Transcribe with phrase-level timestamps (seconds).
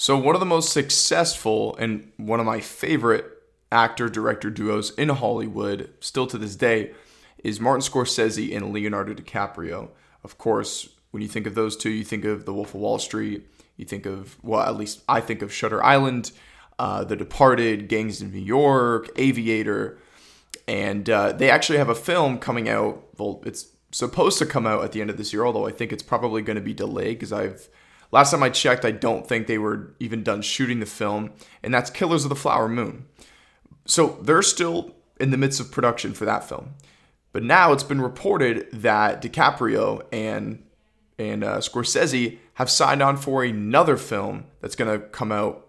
[0.00, 3.26] So, one of the most successful and one of my favorite
[3.72, 6.92] actor director duos in Hollywood, still to this day,
[7.42, 9.88] is Martin Scorsese and Leonardo DiCaprio.
[10.22, 13.00] Of course, when you think of those two, you think of The Wolf of Wall
[13.00, 16.30] Street, you think of, well, at least I think of Shutter Island,
[16.78, 19.98] uh, The Departed, Gangs of New York, Aviator,
[20.68, 23.02] and uh, they actually have a film coming out.
[23.18, 25.92] Well, it's supposed to come out at the end of this year, although I think
[25.92, 27.68] it's probably going to be delayed because I've
[28.10, 31.72] last time I checked, I don't think they were even done shooting the film, and
[31.72, 33.06] that's Killers of the Flower Moon.
[33.86, 36.74] So they're still in the midst of production for that film.
[37.32, 40.64] But now it's been reported that DiCaprio and
[41.18, 45.66] and uh, Scorsese have signed on for another film that's going to come out.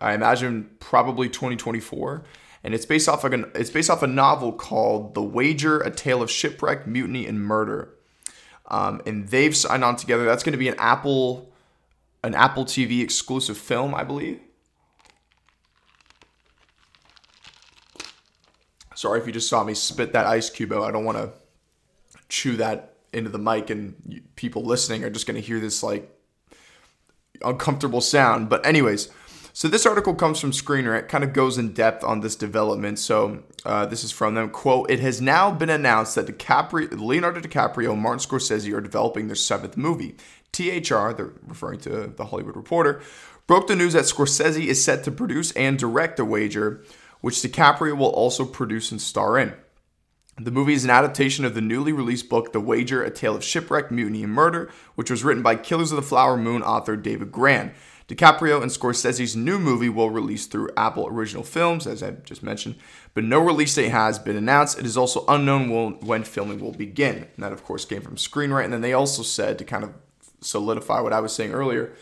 [0.00, 2.22] I imagine probably 2024,
[2.62, 5.90] and it's based off like an, it's based off a novel called The Wager: A
[5.90, 7.94] Tale of Shipwreck, Mutiny, and Murder.
[8.68, 10.24] Um, and they've signed on together.
[10.24, 11.51] That's going to be an Apple
[12.24, 14.40] an Apple TV exclusive film, I believe.
[18.94, 20.84] Sorry if you just saw me spit that ice cube out.
[20.84, 21.32] I don't want to
[22.28, 26.08] chew that into the mic, and people listening are just going to hear this like
[27.44, 28.48] uncomfortable sound.
[28.48, 29.08] But, anyways,
[29.52, 30.98] so this article comes from Screener.
[30.98, 32.98] It kind of goes in depth on this development.
[32.98, 34.50] So uh, this is from them.
[34.50, 39.26] Quote: It has now been announced that DiCaprio, Leonardo DiCaprio, and Martin Scorsese are developing
[39.26, 40.16] their seventh movie.
[40.52, 43.00] THR, they're referring to the Hollywood Reporter,
[43.46, 46.84] broke the news that Scorsese is set to produce and direct The Wager,
[47.20, 49.54] which DiCaprio will also produce and star in.
[50.38, 53.44] The movie is an adaptation of the newly released book The Wager: A Tale of
[53.44, 57.30] Shipwreck, Mutiny, and Murder, which was written by Killers of the Flower Moon author David
[57.30, 57.74] Grann.
[58.08, 62.76] DiCaprio and Scorsese's new movie will release through Apple Original Films, as I just mentioned,
[63.14, 64.78] but no release date has been announced.
[64.78, 67.28] It is also unknown when filming will begin.
[67.34, 68.64] And that, of course, came from Screenrant.
[68.64, 69.94] And then they also said, to kind of
[70.42, 71.92] solidify what I was saying earlier,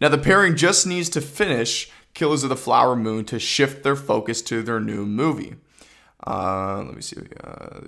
[0.00, 3.96] now the pairing just needs to finish Killers of the Flower Moon to shift their
[3.96, 5.56] focus to their new movie.
[6.26, 7.16] Uh, let me see.
[7.42, 7.80] Uh,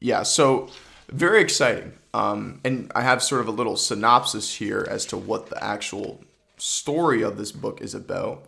[0.00, 0.68] yeah, so
[1.08, 1.92] very exciting.
[2.14, 6.22] Um, and I have sort of a little synopsis here as to what the actual
[6.56, 8.46] story of this book is about.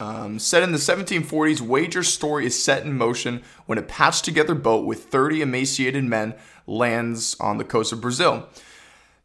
[0.00, 4.54] Um, set in the 1740s, Wager's story is set in motion when a patched together
[4.54, 6.34] boat with 30 emaciated men
[6.66, 8.48] lands on the coast of Brazil.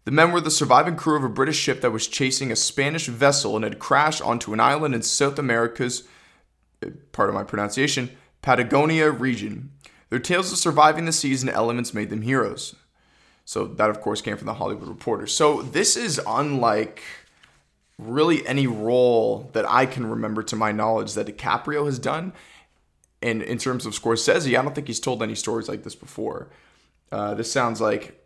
[0.06, 3.08] The men were the surviving crew of a British ship that was chasing a Spanish
[3.08, 6.04] vessel and had crashed onto an island in South America's,
[6.86, 8.10] uh, part of my pronunciation,
[8.42, 9.72] Patagonia region.
[10.10, 12.76] Their tales of surviving the seas and elements made them heroes.
[13.46, 15.28] So, that of course came from the Hollywood Reporter.
[15.28, 17.02] So, this is unlike
[17.98, 22.34] really any role that I can remember to my knowledge that DiCaprio has done.
[23.22, 26.50] And in terms of Scorsese, I don't think he's told any stories like this before.
[27.12, 28.23] Uh, this sounds like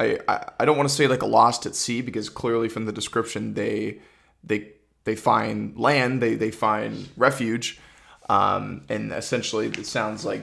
[0.00, 0.18] I,
[0.60, 3.54] I, don't want to say like a lost at sea because clearly from the description
[3.54, 3.98] they
[4.44, 4.68] they
[5.04, 7.80] they find land, they they find refuge,
[8.28, 10.42] um, and essentially it sounds like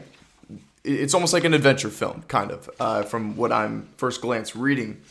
[0.84, 5.02] it's almost like an adventure film, kind of, uh, from what I'm first glance reading,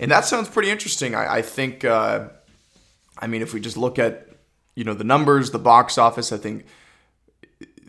[0.00, 1.14] and that sounds pretty interesting.
[1.14, 1.84] I, I think.
[1.84, 2.28] Uh,
[3.18, 4.28] I mean, if we just look at
[4.74, 6.64] you know the numbers, the box office, I think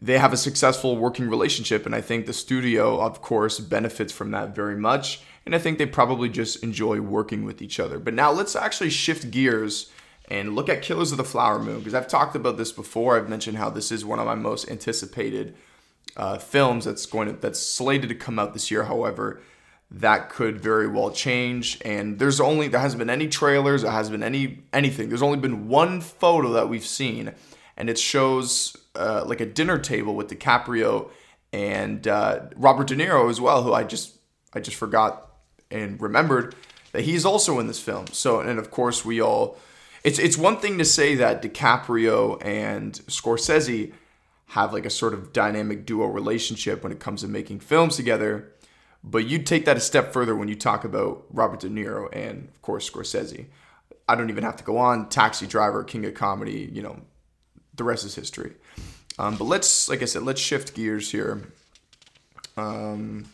[0.02, 4.32] they have a successful working relationship, and I think the studio, of course, benefits from
[4.32, 5.22] that very much.
[5.46, 8.00] And I think they probably just enjoy working with each other.
[8.00, 9.92] But now let's actually shift gears
[10.30, 13.18] and look at Killers of the Flower Moon because I've talked about this before.
[13.18, 15.56] I've mentioned how this is one of my most anticipated
[16.16, 18.84] uh, films that's going to that's slated to come out this year.
[18.84, 19.42] However,
[19.92, 21.80] that could very well change.
[21.84, 25.10] And there's only there hasn't been any trailers, there hasn't been any anything.
[25.10, 27.34] There's only been one photo that we've seen,
[27.78, 31.10] and it shows uh, like a dinner table with DiCaprio
[31.52, 34.16] and uh, Robert De Niro as well, who I just
[34.54, 35.30] I just forgot
[35.74, 36.56] and remembered
[36.92, 38.08] that he's also in this film.
[38.08, 39.58] So and of course we all
[40.04, 43.94] it's it's one thing to say that DiCaprio and Scorsese
[44.48, 48.54] have like a sort of dynamic duo relationship when it comes to making films together
[49.04, 52.48] but you take that a step further when you talk about Robert De Niro and,
[52.48, 53.48] of course, Scorsese.
[54.08, 55.10] I don't even have to go on.
[55.10, 57.02] Taxi Driver, King of Comedy, you know,
[57.76, 58.54] the rest is history.
[59.20, 61.42] Um, but let's, like I said, let's shift gears here.
[62.56, 63.26] Um,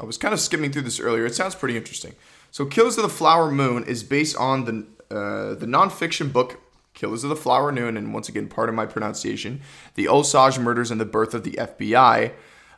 [0.00, 1.26] I was kind of skimming through this earlier.
[1.26, 2.14] It sounds pretty interesting.
[2.50, 6.60] So, Killers of the Flower Moon is based on the uh, the nonfiction book
[6.94, 9.60] Killers of the Flower Moon, and once again, part of my pronunciation,
[9.94, 12.32] the Osage Murders and the Birth of the FBI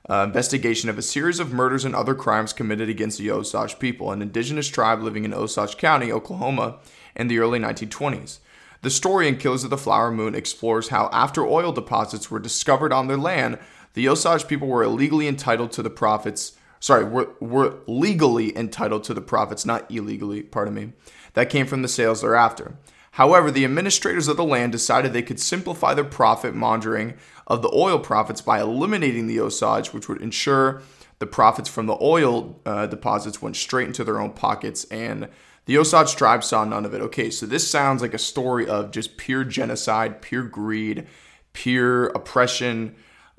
[0.08, 4.12] uh, investigation of a series of murders and other crimes committed against the Osage people,
[4.12, 6.78] an indigenous tribe living in Osage County, Oklahoma,
[7.14, 8.38] in the early 1920s.
[8.82, 12.92] The story in Killers of the Flower Moon explores how, after oil deposits were discovered
[12.92, 13.58] on their land,
[13.94, 16.56] the Osage people were illegally entitled to the profits.
[16.80, 20.92] Sorry, were, were legally entitled to the profits, not illegally, pardon me,
[21.34, 22.76] that came from the sales thereafter.
[23.12, 27.14] However, the administrators of the land decided they could simplify the profit monitoring
[27.46, 30.80] of the oil profits by eliminating the Osage, which would ensure
[31.18, 35.28] the profits from the oil uh, deposits went straight into their own pockets, and
[35.66, 37.02] the Osage tribe saw none of it.
[37.02, 41.06] Okay, so this sounds like a story of just pure genocide, pure greed,
[41.52, 42.94] pure oppression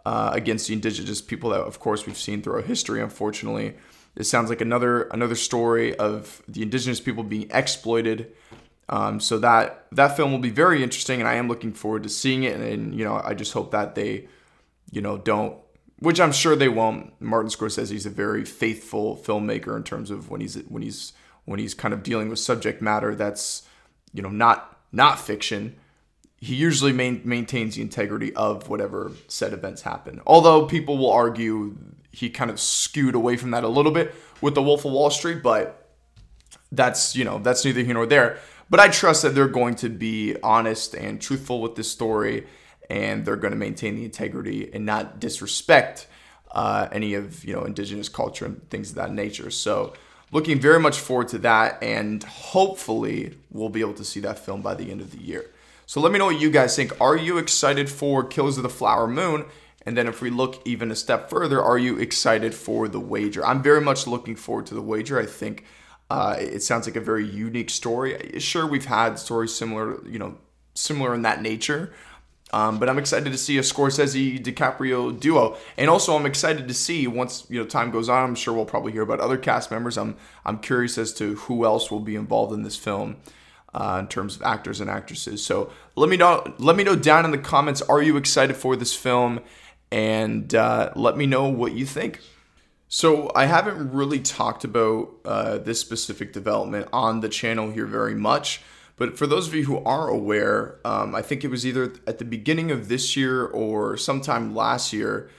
[0.05, 3.75] uh, against the indigenous people that, of course, we've seen throughout history, unfortunately.
[4.15, 8.31] it sounds like another another story of the indigenous people being exploited.
[8.89, 12.09] Um, so that that film will be very interesting, and I am looking forward to
[12.09, 12.55] seeing it.
[12.55, 14.27] And, and, you know, I just hope that they,
[14.91, 15.57] you know, don't,
[15.99, 17.13] which I'm sure they won't.
[17.21, 21.13] Martin Scorsese is a very faithful filmmaker in terms of when he's when he's
[21.45, 23.63] when he's kind of dealing with subject matter that's,
[24.13, 25.75] you know, not not fiction.
[26.41, 30.21] He usually main, maintains the integrity of whatever said events happen.
[30.25, 31.77] Although people will argue
[32.11, 35.11] he kind of skewed away from that a little bit with the Wolf of Wall
[35.11, 35.87] Street, but
[36.71, 38.39] that's you know that's neither here nor there.
[38.69, 42.47] But I trust that they're going to be honest and truthful with this story,
[42.89, 46.07] and they're going to maintain the integrity and not disrespect
[46.51, 49.51] uh, any of you know indigenous culture and things of that nature.
[49.51, 49.93] So
[50.31, 54.61] looking very much forward to that, and hopefully we'll be able to see that film
[54.61, 55.51] by the end of the year.
[55.91, 56.93] So let me know what you guys think.
[57.01, 59.43] Are you excited for Killers of the Flower Moon?
[59.85, 63.45] And then if we look even a step further, are you excited for the wager?
[63.45, 65.19] I'm very much looking forward to the wager.
[65.19, 65.65] I think
[66.09, 68.39] uh, it sounds like a very unique story.
[68.39, 70.37] Sure, we've had stories similar, you know,
[70.75, 71.91] similar in that nature.
[72.53, 76.73] Um, but I'm excited to see a Scorsese DiCaprio duo, and also I'm excited to
[76.73, 78.23] see once you know time goes on.
[78.23, 79.97] I'm sure we'll probably hear about other cast members.
[79.97, 80.15] I'm
[80.45, 83.17] I'm curious as to who else will be involved in this film
[83.73, 85.45] uh, in terms of actors and actresses.
[85.45, 87.81] So let me know let me know down in the comments.
[87.81, 89.41] Are you excited for this film?
[89.91, 92.21] and uh, let me know what you think.
[92.87, 98.15] So, I haven't really talked about uh, this specific development on the channel here very
[98.15, 98.61] much,
[98.97, 102.17] but for those of you who are aware, um, I think it was either at
[102.17, 105.29] the beginning of this year or sometime last year,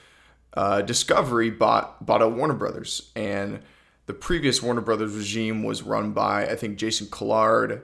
[0.54, 3.60] uh, Discovery bought bought out Warner Brothers, and
[4.06, 7.82] the previous Warner Brothers regime was run by I think Jason Kilar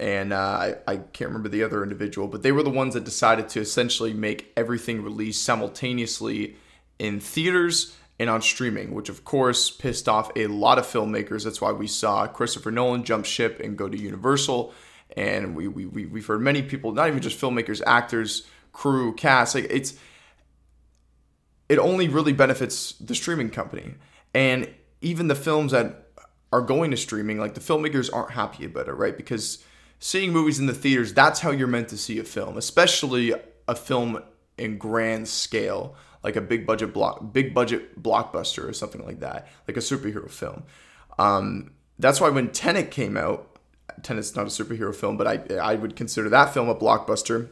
[0.00, 3.04] and uh, I, I can't remember the other individual, but they were the ones that
[3.04, 6.56] decided to essentially make everything released simultaneously
[6.98, 11.44] in theaters and on streaming, which of course pissed off a lot of filmmakers.
[11.44, 14.72] That's why we saw Christopher Nolan jump ship and go to Universal.
[15.18, 19.54] And we, we, we, we've heard many people, not even just filmmakers, actors, crew, cast,
[19.54, 19.98] like it's,
[21.68, 23.96] it only really benefits the streaming company.
[24.32, 24.70] And
[25.02, 26.06] even the films that
[26.52, 29.16] are going to streaming, like the filmmakers aren't happy about it, right?
[29.16, 29.62] Because
[30.00, 33.34] seeing movies in the theaters, that's how you're meant to see a film, especially
[33.68, 34.20] a film
[34.58, 35.94] in grand scale,
[36.24, 40.28] like a big budget block, big budget blockbuster or something like that, like a superhero
[40.28, 40.64] film.
[41.18, 43.58] Um, that's why when Tenet came out,
[44.02, 47.50] Tenet's not a superhero film, but I I would consider that film a blockbuster.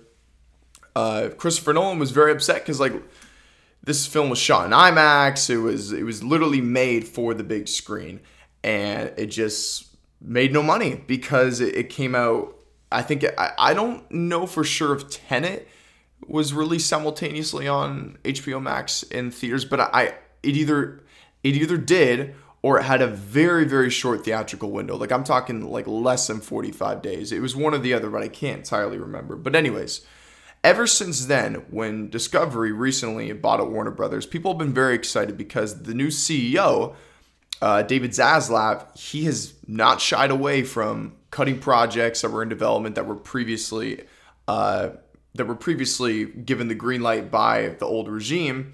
[0.96, 2.94] Uh, Christopher Nolan was very upset because like
[3.84, 5.50] this film was shot in IMAX.
[5.50, 8.20] It was it was literally made for the big screen,
[8.64, 9.87] and it just
[10.20, 12.56] made no money because it, came out.
[12.90, 15.68] I think I, I don't know for sure if Tenet
[16.26, 21.02] was released simultaneously on HBO Max in theaters, but I it either
[21.42, 24.96] it either did or it had a very very short theatrical window.
[24.96, 27.32] Like I'm talking like less than 45 days.
[27.32, 29.36] It was one or the other, but I can't entirely remember.
[29.36, 30.04] But anyways,
[30.64, 35.36] ever since then, when Discovery recently bought out Warner Brothers, people have been very excited
[35.36, 36.96] because the new CEO
[37.60, 42.94] uh, David Zaslav, he has not shied away from cutting projects that were in development
[42.94, 44.04] that were previously
[44.46, 44.90] uh,
[45.34, 48.72] that were previously given the green light by the old regime.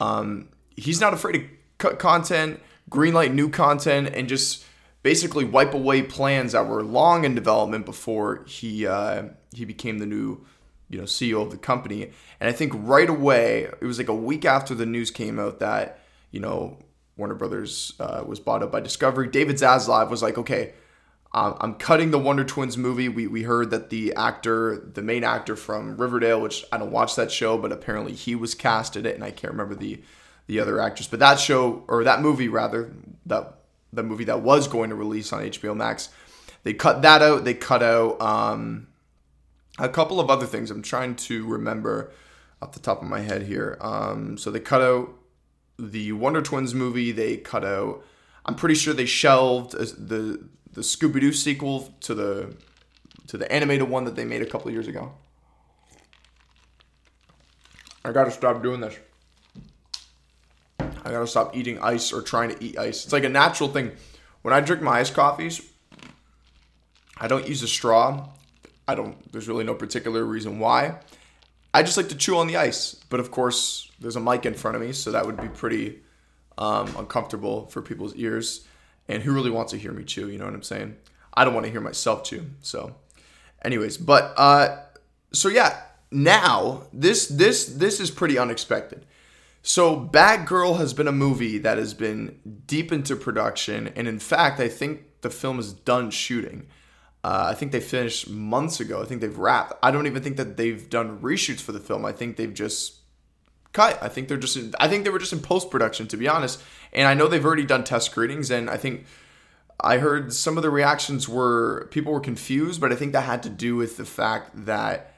[0.00, 4.64] Um, he's not afraid to cut content, green light new content, and just
[5.02, 9.24] basically wipe away plans that were long in development before he uh,
[9.54, 10.44] he became the new
[10.88, 12.10] you know CEO of the company.
[12.40, 15.58] And I think right away, it was like a week after the news came out
[15.60, 16.00] that
[16.30, 16.78] you know
[17.16, 19.28] Warner Brothers uh, was bought up by Discovery.
[19.28, 20.74] David Zaslav was like, okay,
[21.36, 23.10] I'm cutting the Wonder Twins movie.
[23.10, 27.14] We, we heard that the actor, the main actor from Riverdale, which I don't watch
[27.16, 30.00] that show, but apparently he was cast in it, and I can't remember the
[30.46, 31.08] the other actress.
[31.08, 32.92] But that show or that movie rather,
[33.26, 33.58] that
[33.92, 36.08] the movie that was going to release on HBO Max,
[36.62, 37.44] they cut that out.
[37.44, 38.86] They cut out um,
[39.78, 40.70] a couple of other things.
[40.70, 42.12] I'm trying to remember
[42.62, 43.76] off the top of my head here.
[43.80, 45.10] Um, so they cut out
[45.78, 48.04] the Wonder Twins movie, they cut out.
[48.44, 52.54] I'm pretty sure they shelved uh, the the Scooby Doo sequel to the
[53.28, 55.12] to the animated one that they made a couple years ago.
[58.04, 58.96] I gotta stop doing this.
[60.78, 63.04] I gotta stop eating ice or trying to eat ice.
[63.04, 63.92] It's like a natural thing.
[64.42, 65.60] When I drink my iced coffees,
[67.18, 68.28] I don't use a straw.
[68.86, 69.32] I don't.
[69.32, 71.00] There's really no particular reason why.
[71.74, 74.54] I just like to chew on the ice, but of course, there's a mic in
[74.54, 76.00] front of me, so that would be pretty
[76.58, 78.66] um, uncomfortable for people's ears.
[79.08, 80.28] And who really wants to hear me chew?
[80.28, 80.96] You know what I'm saying?
[81.34, 82.46] I don't want to hear myself chew.
[82.60, 82.96] So,
[83.64, 84.78] anyways, but uh,
[85.32, 89.06] so yeah, now this this this is pretty unexpected.
[89.62, 94.60] So Batgirl has been a movie that has been deep into production, and in fact,
[94.60, 96.68] I think the film is done shooting.
[97.24, 99.02] Uh, I think they finished months ago.
[99.02, 99.72] I think they've wrapped.
[99.82, 102.04] I don't even think that they've done reshoots for the film.
[102.04, 102.98] I think they've just
[103.76, 104.02] cut.
[104.02, 104.56] I think they're just.
[104.56, 106.62] In, I think they were just in post production, to be honest.
[106.92, 109.04] And I know they've already done test screenings, and I think
[109.80, 113.42] I heard some of the reactions were people were confused, but I think that had
[113.42, 115.12] to do with the fact that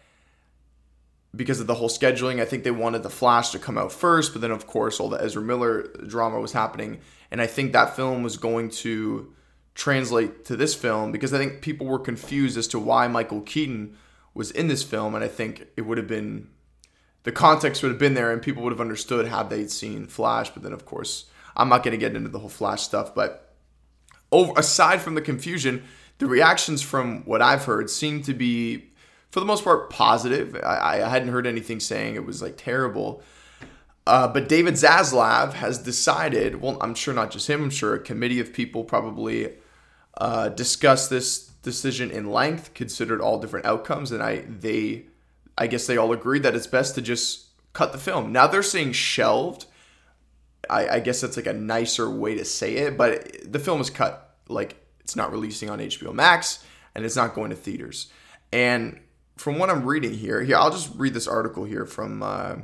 [1.37, 4.33] because of the whole scheduling, I think they wanted the Flash to come out first,
[4.33, 6.99] but then of course all the Ezra Miller drama was happening,
[7.31, 9.33] and I think that film was going to
[9.75, 13.97] translate to this film because I think people were confused as to why Michael Keaton
[14.35, 16.49] was in this film, and I think it would have been
[17.25, 20.51] the context would have been there, and people would have understood had they seen Flash.
[20.51, 23.55] But then of course, I'm not going to get into the whole Flash stuff, but
[24.31, 25.85] over aside from the confusion,
[26.19, 28.91] the reactions from what I've heard seem to be
[29.31, 30.57] for the most part positive.
[30.65, 33.23] I, I hadn't heard anything saying it was like terrible.
[34.07, 38.01] Uh, but David Zaslav has decided, well, I'm sure not just him, I'm sure a
[38.01, 39.53] committee of people probably
[40.17, 45.07] uh, discussed this decision in length, considered all different outcomes, and I they
[45.59, 48.33] I guess they all agreed that it's best to just cut the film.
[48.33, 49.67] Now they're saying shelved.
[50.71, 53.91] I, I guess that's like a nicer way to say it, but the film is
[53.91, 54.37] cut.
[54.49, 58.11] Like it's not releasing on HBO Max and it's not going to theaters.
[58.53, 59.01] And
[59.37, 62.57] from what I'm reading here, here I'll just read this article here from uh,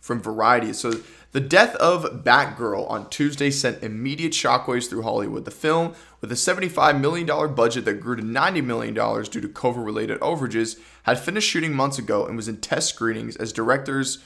[0.00, 0.72] from Variety.
[0.72, 0.92] So
[1.36, 5.44] the death of Batgirl on Tuesday sent immediate shockwaves through Hollywood.
[5.44, 10.18] The film, with a $75 million budget that grew to $90 million due to COVID-related
[10.20, 14.24] overages, had finished shooting months ago and was in test screenings as directors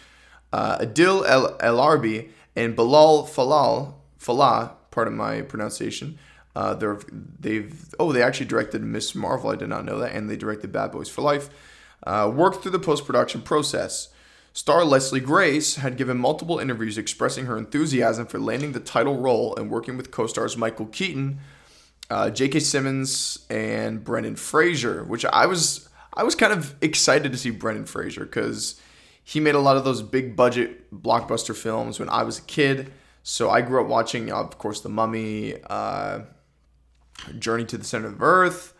[0.52, 6.16] uh, Adil El Elarbi and Bilal Falal Falah, pardon my pronunciation,
[6.54, 7.00] uh, they're
[7.40, 9.50] they've oh they actually directed Miss Marvel.
[9.50, 11.50] I did not know that, and they directed Bad Boys for Life.
[12.04, 14.10] Uh, worked through the post production process.
[14.52, 19.54] Star Leslie Grace had given multiple interviews expressing her enthusiasm for landing the title role
[19.56, 21.38] and working with co-stars Michael Keaton,
[22.10, 22.60] uh, J.K.
[22.60, 25.04] Simmons, and Brendan Fraser.
[25.04, 28.80] Which I was I was kind of excited to see Brendan Fraser because
[29.22, 32.92] he made a lot of those big budget blockbuster films when I was a kid.
[33.22, 35.54] So I grew up watching, of course, The Mummy.
[35.68, 36.20] Uh,
[37.38, 38.74] Journey to the Center of Earth,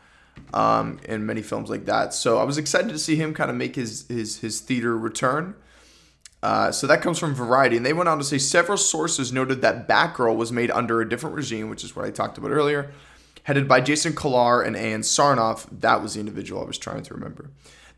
[0.53, 2.15] um, and many films like that.
[2.15, 5.55] So I was excited to see him kind of make his his his theater return.
[6.43, 9.61] Uh, so that comes from Variety, and they went on to say several sources noted
[9.61, 12.93] that Batgirl was made under a different regime, which is what I talked about earlier,
[13.43, 15.67] headed by Jason Kilar and Ann Sarnoff.
[15.71, 17.51] That was the individual I was trying to remember.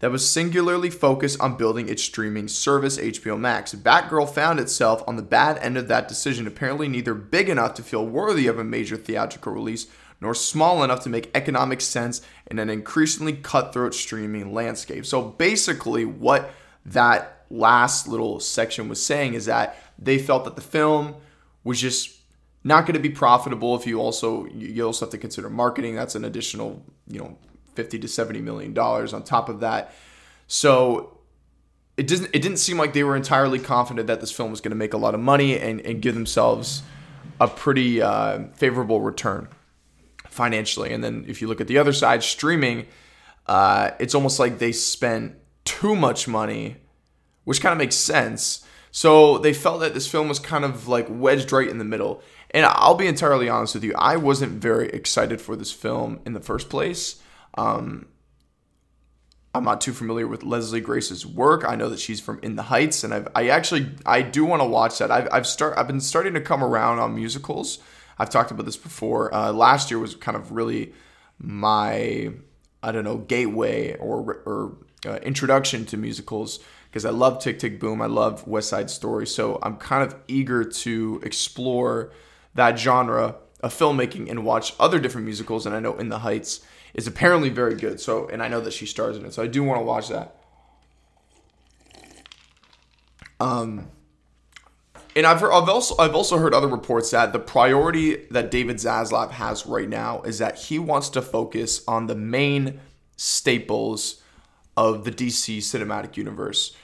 [0.02, 3.72] That was singularly focused on building its streaming service, HBO Max.
[3.72, 7.84] Batgirl found itself on the bad end of that decision, apparently neither big enough to
[7.84, 9.86] feel worthy of a major theatrical release,
[10.22, 15.04] nor small enough to make economic sense in an increasingly cutthroat streaming landscape.
[15.04, 16.54] So basically, what
[16.86, 21.16] that last little section was saying is that they felt that the film
[21.64, 22.16] was just
[22.62, 25.96] not going to be profitable if you also you also have to consider marketing.
[25.96, 27.36] That's an additional you know
[27.74, 29.92] 50 to 70 million dollars on top of that.
[30.46, 31.18] So
[31.96, 34.70] it didn't it didn't seem like they were entirely confident that this film was going
[34.70, 36.82] to make a lot of money and, and give themselves
[37.40, 39.48] a pretty uh, favorable return
[40.32, 40.92] financially.
[40.92, 42.86] And then if you look at the other side, streaming,
[43.46, 46.76] uh, it's almost like they spent too much money,
[47.44, 48.64] which kind of makes sense.
[48.90, 52.22] So they felt that this film was kind of like wedged right in the middle.
[52.50, 56.34] And I'll be entirely honest with you, I wasn't very excited for this film in
[56.34, 57.22] the first place.
[57.54, 58.06] Um,
[59.54, 61.64] I'm not too familiar with Leslie Grace's work.
[61.66, 64.62] I know that she's from In the Heights, and I've, I actually I do want
[64.62, 65.10] to watch that.
[65.10, 67.78] I've I've start I've been starting to come around on musicals.
[68.18, 69.34] I've talked about this before.
[69.34, 70.92] Uh, last year was kind of really
[71.38, 72.32] my,
[72.82, 74.76] I don't know, gateway or, or
[75.06, 78.02] uh, introduction to musicals because I love Tick Tick Boom.
[78.02, 79.26] I love West Side Story.
[79.26, 82.12] So I'm kind of eager to explore
[82.54, 85.64] that genre of filmmaking and watch other different musicals.
[85.64, 86.60] And I know In the Heights
[86.94, 88.00] is apparently very good.
[88.00, 89.32] So, and I know that she stars in it.
[89.32, 90.36] So I do want to watch that.
[93.40, 93.88] Um,
[95.14, 98.76] and I've heard, I've also I've also heard other reports that the priority that David
[98.76, 102.80] Zaslav has right now is that he wants to focus on the main
[103.16, 104.22] staples
[104.76, 106.74] of the DC cinematic universe.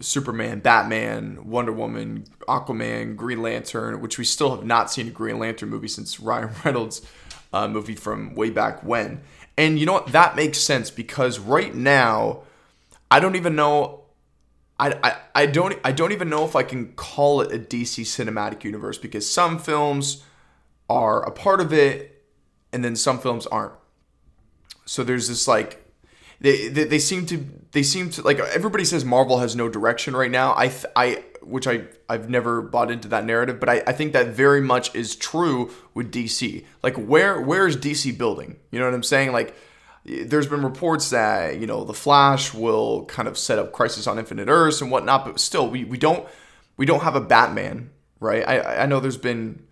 [0.00, 5.38] Superman, Batman, Wonder Woman, Aquaman, Green Lantern, which we still have not seen a Green
[5.38, 7.02] Lantern movie since Ryan Reynolds'
[7.52, 9.22] uh, movie from way back when.
[9.56, 10.08] And you know what?
[10.08, 12.42] That makes sense because right now,
[13.10, 14.02] I don't even know.
[14.78, 18.62] I, I, don't I don't even know if I can call it a DC cinematic
[18.62, 20.22] universe because some films
[20.88, 22.24] are a part of it
[22.72, 23.72] and then some films aren't.
[24.84, 25.82] So there's this like
[26.40, 30.14] they, they, they seem to they seem to like everybody says Marvel has no direction
[30.14, 30.52] right now.
[30.52, 34.28] I I which I I've never bought into that narrative, but I, I think that
[34.28, 36.64] very much is true with DC.
[36.82, 38.58] Like where where is DC building?
[38.70, 39.32] You know what I'm saying?
[39.32, 39.56] Like
[40.06, 44.18] there's been reports that you know the Flash will kind of set up Crisis on
[44.18, 46.26] Infinite Earths and whatnot, but still we, we don't
[46.76, 48.46] we don't have a Batman, right?
[48.46, 49.62] I I know there's been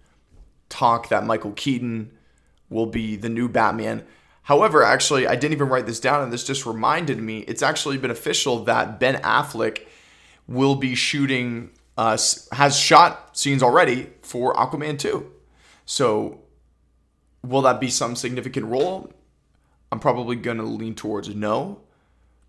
[0.68, 2.10] talk that Michael Keaton
[2.68, 4.04] will be the new Batman.
[4.42, 7.96] However, actually, I didn't even write this down, and this just reminded me it's actually
[7.96, 9.86] been official that Ben Affleck
[10.46, 12.18] will be shooting, uh,
[12.52, 15.30] has shot scenes already for Aquaman 2.
[15.86, 16.42] So,
[17.42, 19.10] will that be some significant role?
[19.92, 21.80] I'm probably going to lean towards no.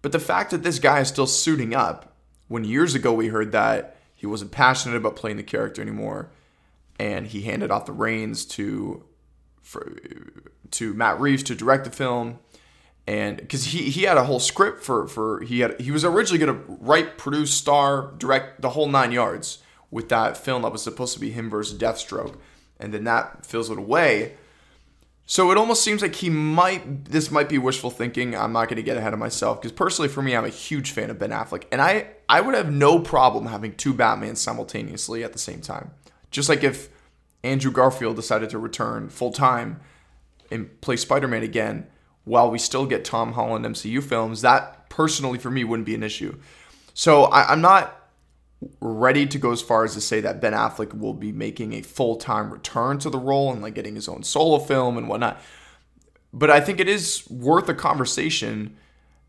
[0.02, 2.14] But the fact that this guy is still suiting up,
[2.48, 6.30] when years ago we heard that he wasn't passionate about playing the character anymore,
[7.00, 9.04] and he handed off the reins to
[9.62, 9.92] for,
[10.72, 12.40] to Matt Reeves to direct the film,
[13.08, 16.44] and because he he had a whole script for for he had he was originally
[16.44, 19.60] going to write, produce, star, direct the whole nine yards
[19.92, 22.38] with that film that was supposed to be him versus Deathstroke,
[22.80, 24.36] and then that fizzled away.
[25.28, 28.36] So it almost seems like he might this might be wishful thinking.
[28.36, 30.92] I'm not going to get ahead of myself because personally for me I'm a huge
[30.92, 35.24] fan of Ben Affleck and I I would have no problem having two Batmans simultaneously
[35.24, 35.92] at the same time.
[36.30, 36.90] Just like if
[37.44, 39.80] Andrew Garfield decided to return full time
[40.52, 41.88] and play Spider Man again
[42.24, 46.04] while we still get Tom Holland MCU films, that personally for me wouldn't be an
[46.04, 46.38] issue.
[46.94, 48.05] So I, am not
[48.80, 51.82] ready to go as far as to say that Ben Affleck will be making a
[51.82, 55.40] full time return to the role and like getting his own solo film and whatnot.
[56.34, 58.78] But I think it is worth a conversation.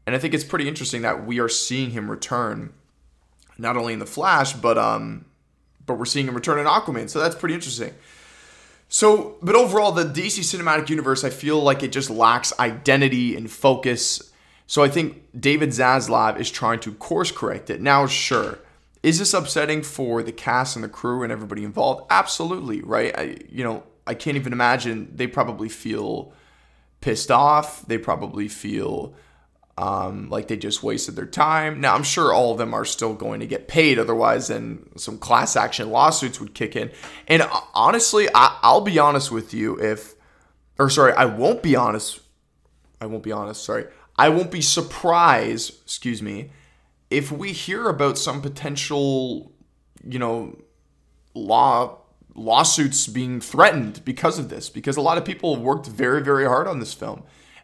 [0.06, 2.73] And I think it's pretty interesting that we are seeing him return
[3.59, 5.25] not only in the Flash, but um,
[5.84, 7.08] but we're seeing him return in Aquaman.
[7.08, 7.95] So that's pretty interesting.
[8.89, 13.50] So, but overall, the DC Cinematic Universe, I feel like it just lacks identity and
[13.50, 14.32] focus.
[14.67, 17.80] So I think David Zaslav is trying to course correct it.
[17.80, 18.58] Now, sure,
[19.06, 22.04] is this upsetting for the cast and the crew and everybody involved?
[22.10, 23.16] Absolutely, right?
[23.16, 25.12] I, you know, I can't even imagine.
[25.14, 26.32] They probably feel
[27.00, 27.86] pissed off.
[27.86, 29.14] They probably feel
[29.78, 31.80] um, like they just wasted their time.
[31.80, 35.19] Now, I'm sure all of them are still going to get paid, otherwise, then some
[35.19, 36.90] class action lawsuits would kick in.
[37.28, 40.16] And uh, honestly, I, I'll be honest with you if,
[40.80, 42.19] or sorry, I won't be honest.
[43.00, 43.84] I won't be honest, sorry.
[44.19, 46.50] I won't be surprised, excuse me,
[47.10, 49.52] if we hear about some potential,
[50.04, 50.56] you know,
[51.34, 51.99] law
[52.34, 56.66] lawsuits being threatened because of this because a lot of people worked very very hard
[56.66, 57.23] on this film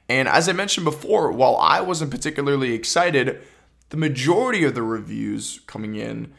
[0.09, 3.41] and as I mentioned before, while I wasn't particularly excited,
[3.89, 6.33] the majority of the reviews coming in,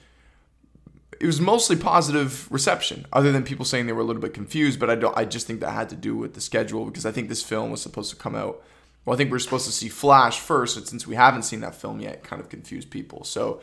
[1.20, 4.80] it was mostly positive reception, other than people saying they were a little bit confused.
[4.80, 5.18] But I don't.
[5.18, 7.72] I just think that had to do with the schedule because I think this film
[7.72, 8.62] was supposed to come out.
[9.06, 11.60] Well, I think we are supposed to see Flash first, but since we haven't seen
[11.62, 13.24] that film yet, kind of confused people.
[13.24, 13.62] So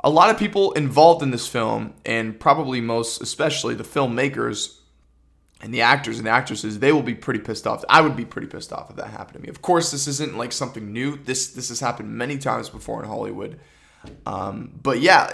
[0.00, 4.78] a lot of people involved in this film, and probably most especially the filmmakers,
[5.62, 7.84] and the actors and the actresses they will be pretty pissed off.
[7.88, 9.48] I would be pretty pissed off if that happened to me.
[9.48, 11.16] Of course this isn't like something new.
[11.16, 13.60] This this has happened many times before in hollywood.
[14.26, 15.32] Um, but yeah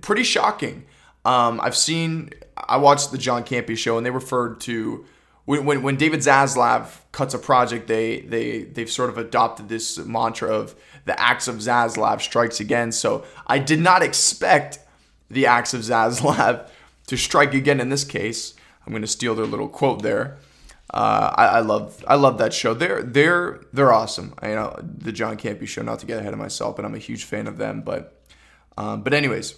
[0.00, 0.84] pretty shocking.
[1.24, 5.04] Um, i've seen i watched the john campea show and they referred to
[5.44, 9.98] when, when, when david zaslav cuts a project they they they've sort of adopted this
[9.98, 10.74] mantra of
[11.04, 14.78] the axe of zaslav strikes again so i did not expect
[15.30, 16.68] the axe of zaslav
[17.06, 18.54] to strike again in this case
[18.86, 20.38] I'm going to steal their little quote there.
[20.92, 22.74] Uh, I, I, love I love that show.
[22.74, 24.34] They're they're they're awesome.
[24.40, 25.82] I, you know the John Campea show.
[25.82, 27.80] Not to get ahead of myself, but I'm a huge fan of them.
[27.80, 28.20] But
[28.76, 29.54] um, but anyways,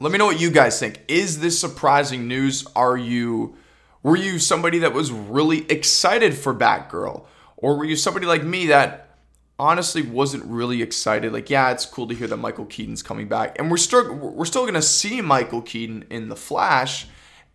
[0.00, 1.00] let me know what you guys think.
[1.06, 2.66] Is this surprising news?
[2.74, 3.56] Are you
[4.02, 7.24] were you somebody that was really excited for Batgirl,
[7.56, 9.16] or were you somebody like me that
[9.58, 11.32] honestly wasn't really excited?
[11.32, 14.44] Like, yeah, it's cool to hear that Michael Keaton's coming back, and we're still we're
[14.44, 17.06] still gonna see Michael Keaton in the Flash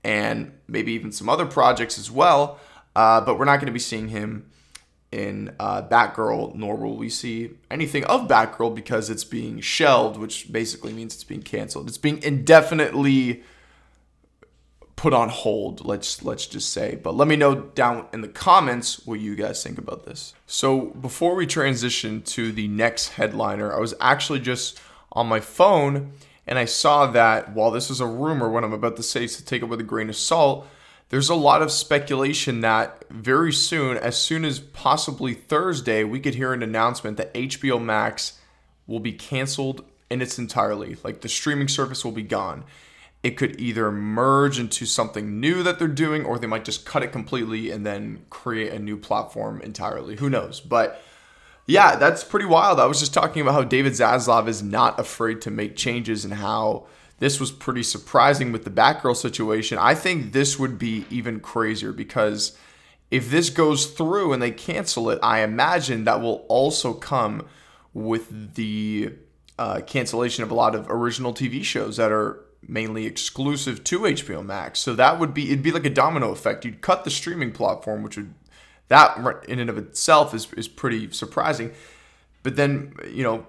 [0.04, 2.60] and maybe even some other projects as well.
[2.96, 4.50] Uh, but we're not to be seeing him
[5.12, 10.52] in uh, Batgirl, nor will we see anything of Batgirl because it's being shelved, which
[10.52, 11.88] basically means it's being canceled.
[11.88, 13.44] It's being indefinitely
[14.98, 15.86] put on hold.
[15.86, 17.00] Let's let's just say.
[17.02, 20.34] But let me know down in the comments what you guys think about this.
[20.46, 24.82] So before we transition to the next headliner, I was actually just
[25.14, 26.12] on my phone
[26.48, 29.36] and I saw that while this is a rumor, what I'm about to say is
[29.38, 30.68] to take it with a grain of salt,
[31.10, 36.36] there's a lot of speculation that very soon, as soon as possibly Thursday, we could
[36.36, 38.40] hear an announcement that HBO Max
[38.88, 40.98] will be canceled in its entirely.
[41.04, 42.64] Like the streaming service will be gone.
[43.28, 47.04] It could either merge into something new that they're doing, or they might just cut
[47.04, 50.16] it completely and then create a new platform entirely.
[50.16, 50.62] Who knows?
[50.62, 51.04] But
[51.66, 52.80] yeah, that's pretty wild.
[52.80, 56.36] I was just talking about how David Zaslav is not afraid to make changes and
[56.36, 56.88] how
[57.20, 59.78] this was pretty surprising with the Batgirl situation.
[59.78, 62.58] I think this would be even crazier because
[63.12, 67.46] if this goes through and they cancel it, I imagine that will also come
[67.94, 69.16] with the
[69.60, 74.46] uh, cancellation of a lot of original TV shows that are mainly exclusive to HBO
[74.46, 74.80] Max.
[74.80, 76.66] So that would be it'd be like a domino effect.
[76.66, 78.34] You'd cut the streaming platform, which would
[78.90, 79.18] that
[79.48, 81.72] in and of itself is is pretty surprising.
[82.44, 83.46] But then you know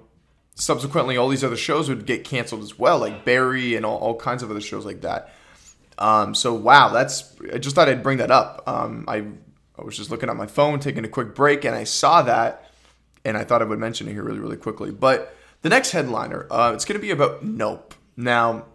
[0.55, 4.17] subsequently all these other shows would get canceled as well, like Barry and all, all
[4.17, 5.33] kinds of other shows like that.
[5.99, 8.63] Um, so wow, that's I just thought I'd bring that up.
[8.67, 9.25] Um, I
[9.79, 12.71] I was just looking at my phone, taking a quick break, and I saw that,
[13.25, 14.91] and I thought I would mention it here really really quickly.
[14.91, 17.95] But the next headliner, uh, it's going to be about Nope.
[18.17, 18.67] Now,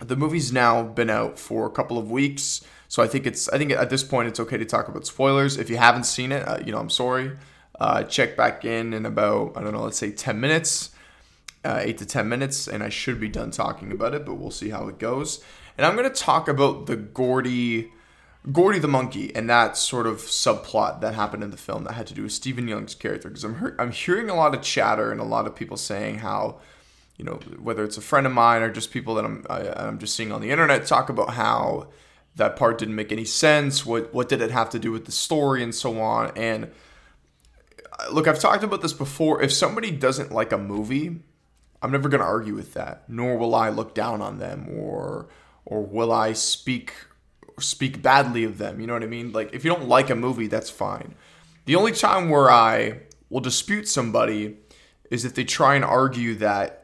[0.00, 3.58] the movie's now been out for a couple of weeks, so I think it's I
[3.58, 5.56] think at this point it's okay to talk about spoilers.
[5.56, 7.32] If you haven't seen it, uh, you know I'm sorry.
[7.78, 10.90] Uh, check back in in about I don't know, let's say 10 minutes
[11.64, 14.50] uh, eight to 10 minutes, and I should be done talking about it, but we'll
[14.50, 15.42] see how it goes.
[15.76, 17.90] And I'm going to talk about the Gordy.
[18.52, 22.06] Gordy the monkey and that sort of subplot that happened in the film that had
[22.08, 25.10] to do with Stephen Yeun's character because I'm he- I'm hearing a lot of chatter
[25.10, 26.58] and a lot of people saying how
[27.16, 29.98] you know whether it's a friend of mine or just people that I'm I, I'm
[29.98, 31.88] just seeing on the internet talk about how
[32.36, 35.12] that part didn't make any sense what what did it have to do with the
[35.12, 36.70] story and so on and
[37.98, 41.20] uh, look I've talked about this before if somebody doesn't like a movie
[41.84, 45.28] I'm never going to argue with that, nor will I look down on them or
[45.66, 46.94] or will I speak
[47.60, 48.80] speak badly of them.
[48.80, 49.32] You know what I mean?
[49.32, 51.14] Like if you don't like a movie, that's fine.
[51.66, 54.56] The only time where I will dispute somebody
[55.10, 56.83] is if they try and argue that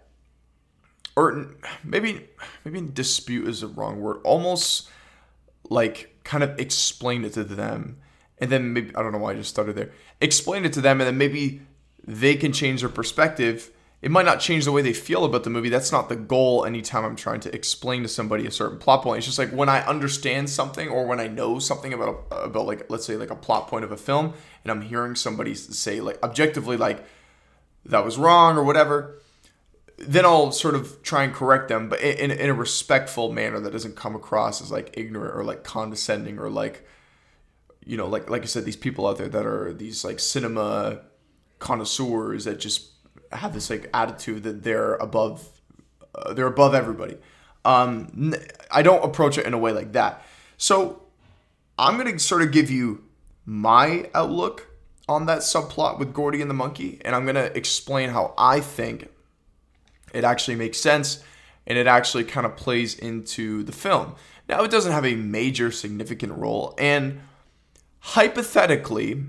[1.16, 2.28] or maybe
[2.64, 4.20] maybe dispute is the wrong word.
[4.24, 4.88] Almost
[5.68, 7.98] like kind of explain it to them
[8.38, 9.90] and then maybe I don't know why I just started there.
[10.20, 11.62] Explain it to them and then maybe
[12.06, 13.70] they can change their perspective
[14.02, 15.68] it might not change the way they feel about the movie.
[15.68, 19.18] That's not the goal anytime I'm trying to explain to somebody a certain plot point.
[19.18, 22.90] It's just like when I understand something or when I know something about about like
[22.90, 24.32] let's say like a plot point of a film
[24.64, 27.04] and I'm hearing somebody say like objectively like
[27.84, 29.19] that was wrong or whatever,
[30.00, 33.70] then I'll sort of try and correct them, but in, in a respectful manner that
[33.70, 36.86] doesn't come across as like ignorant or like condescending or like
[37.84, 41.00] you know like like I said these people out there that are these like cinema
[41.58, 42.90] connoisseurs that just
[43.32, 45.46] have this like attitude that they're above
[46.14, 47.16] uh, they're above everybody.
[47.66, 48.34] Um,
[48.70, 50.24] I don't approach it in a way like that.
[50.56, 51.02] So
[51.78, 53.04] I'm gonna sort of give you
[53.44, 54.66] my outlook
[55.08, 59.10] on that subplot with Gordy and the monkey, and I'm gonna explain how I think
[60.12, 61.22] it actually makes sense
[61.66, 64.14] and it actually kind of plays into the film.
[64.48, 67.20] Now it doesn't have a major significant role, and
[68.00, 69.22] hypothetically,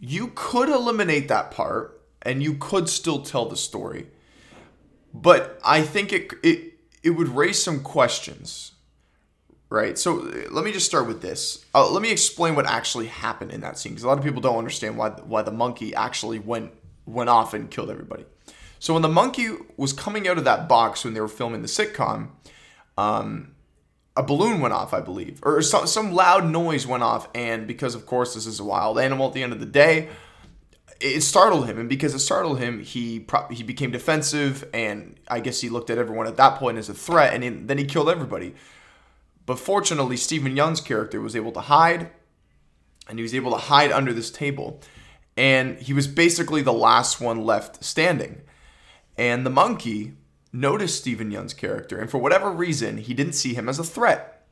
[0.00, 4.08] you could eliminate that part and you could still tell the story.
[5.12, 8.72] But I think it it it would raise some questions,
[9.68, 9.96] right?
[9.96, 10.14] So
[10.50, 11.64] let me just start with this.
[11.74, 14.40] Uh, let me explain what actually happened in that scene because a lot of people
[14.40, 16.72] don't understand why why the monkey actually went
[17.06, 18.24] went off and killed everybody.
[18.84, 21.68] So when the monkey was coming out of that box when they were filming the
[21.68, 22.28] sitcom,
[22.98, 23.54] um,
[24.14, 27.94] a balloon went off, I believe, or some some loud noise went off, and because
[27.94, 30.10] of course this is a wild animal at the end of the day,
[31.00, 35.40] it startled him, and because it startled him, he pro- he became defensive, and I
[35.40, 37.86] guess he looked at everyone at that point as a threat, and he, then he
[37.86, 38.54] killed everybody.
[39.46, 42.10] But fortunately, Stephen Yeun's character was able to hide,
[43.08, 44.82] and he was able to hide under this table,
[45.38, 48.42] and he was basically the last one left standing.
[49.16, 50.14] And the monkey
[50.52, 54.46] noticed Stephen Yeun's character, and for whatever reason, he didn't see him as a threat.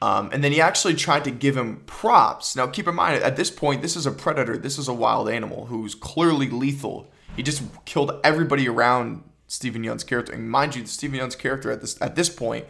[0.00, 2.54] Um, and then he actually tried to give him props.
[2.54, 4.56] Now, keep in mind, at this point, this is a predator.
[4.56, 7.10] This is a wild animal who's clearly lethal.
[7.34, 10.32] He just killed everybody around Stephen Yeun's character.
[10.32, 12.66] And mind you, Stephen Yeun's character at this at this point,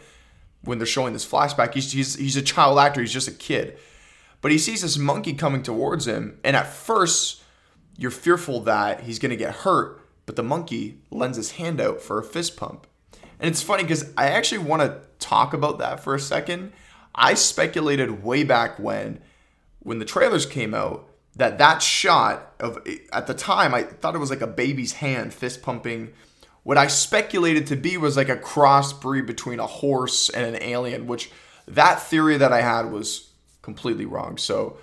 [0.63, 3.01] when they're showing this flashback, he's, he's he's a child actor.
[3.01, 3.77] He's just a kid.
[4.41, 7.43] But he sees this monkey coming towards him, and at first,
[7.97, 10.01] you're fearful that he's going to get hurt.
[10.29, 12.85] But the monkey lends his hand out for a fist pump.
[13.39, 16.71] And it's funny because I actually want to talk about that for a second
[17.15, 19.21] I speculated way back when,
[19.79, 22.77] when the trailers came out, that that shot of
[23.11, 26.13] at the time I thought it was like a baby's hand fist pumping.
[26.61, 31.07] What I speculated to be was like a crossbreed between a horse and an alien,
[31.07, 31.31] which
[31.67, 33.31] that theory that I had was
[33.63, 34.37] completely wrong.
[34.37, 34.77] So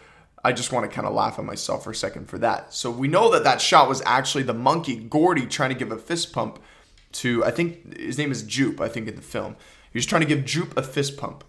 [0.46, 2.72] I just want to kind of laugh at myself for a second for that.
[2.72, 5.98] So we know that that shot was actually the monkey Gordy trying to give a
[5.98, 6.61] fist pump
[7.12, 8.80] to I think his name is Jupe.
[8.80, 9.56] I think in the film
[9.92, 11.42] he was trying to give Jupe a fist pump.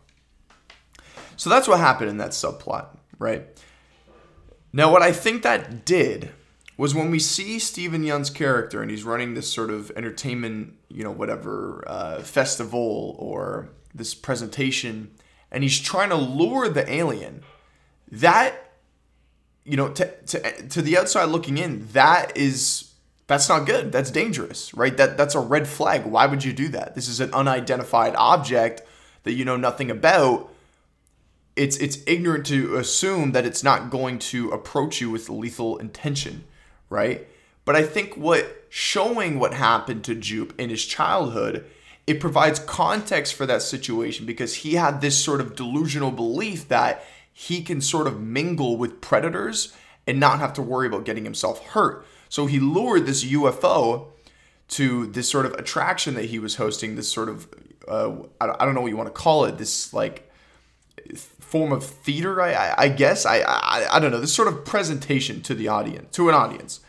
[1.36, 3.46] So that's what happened in that subplot, right?
[4.74, 6.32] Now, what I think that did
[6.78, 11.04] was when we see Stephen Yeun's character and he's running this sort of entertainment, you
[11.04, 15.12] know, whatever uh, festival or this presentation,
[15.52, 17.44] and he's trying to lure the alien.
[18.12, 18.67] That,
[19.68, 22.94] you know, to, to, to the outside looking in, that is
[23.28, 23.92] that's not good.
[23.92, 24.96] That's dangerous, right?
[24.96, 26.06] That that's a red flag.
[26.06, 26.96] Why would you do that?
[26.96, 28.82] This is an unidentified object
[29.24, 30.50] that you know nothing about
[31.58, 36.46] it's it's ignorant to assume that it's not going to approach you with lethal intention,
[36.90, 37.28] right?
[37.66, 41.66] But I think what showing what happened to Jupe in his childhood,
[42.06, 47.04] it provides context for that situation because he had this sort of delusional belief that
[47.40, 49.72] he can sort of mingle with predators
[50.08, 52.04] and not have to worry about getting himself hurt.
[52.30, 54.08] So he lured this UFO
[54.70, 57.48] to this sort of attraction that he was hosting, this sort of
[57.88, 60.28] uh, I don't know what you want to call it, this like
[61.16, 63.24] form of theater, I, I, guess.
[63.28, 66.80] I, I, I don't know, this sort of presentation to the audience, to an audience.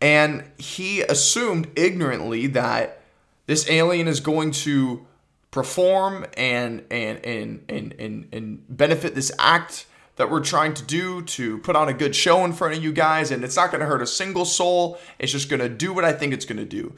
[0.00, 3.00] And he assumed ignorantly that
[3.46, 5.06] this alien is going to
[5.50, 11.22] perform and and and and and, and benefit this act that we're trying to do
[11.22, 13.80] to put on a good show in front of you guys and it's not going
[13.80, 16.58] to hurt a single soul it's just going to do what i think it's going
[16.58, 16.92] to do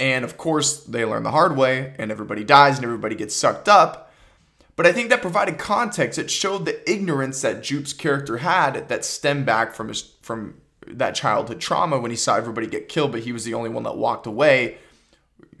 [0.00, 3.68] and of course they learn the hard way and everybody dies and everybody gets sucked
[3.68, 4.04] up
[4.76, 6.18] but I think that provided context.
[6.18, 11.14] It showed the ignorance that Jupe's character had that stemmed back from his from that
[11.14, 13.96] childhood trauma when he saw everybody get killed, but he was the only one that
[13.96, 14.78] walked away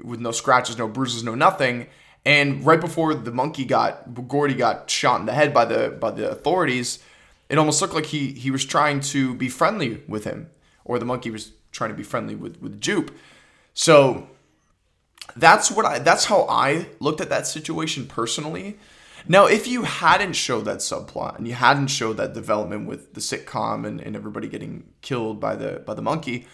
[0.02, 1.86] with no scratches, no bruises, no nothing.
[2.26, 6.10] And right before the monkey got Gordy got shot in the head by the by
[6.10, 6.98] the authorities,
[7.48, 10.48] it almost looked like he he was trying to be friendly with him,
[10.84, 13.10] or the monkey was trying to be friendly with with Jupe.
[13.74, 14.28] So
[15.36, 18.78] that's what I that's how I looked at that situation personally.
[19.26, 23.20] Now, if you hadn't showed that subplot and you hadn't showed that development with the
[23.20, 26.46] sitcom and, and everybody getting killed by the by the monkey,